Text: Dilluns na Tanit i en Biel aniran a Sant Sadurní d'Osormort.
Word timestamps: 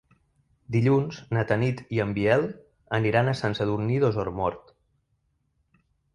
Dilluns 0.75 1.19
na 1.37 1.43
Tanit 1.51 1.83
i 1.97 2.01
en 2.05 2.15
Biel 2.15 2.47
aniran 3.01 3.31
a 3.31 3.37
Sant 3.43 3.59
Sadurní 3.61 4.01
d'Osormort. 4.07 4.75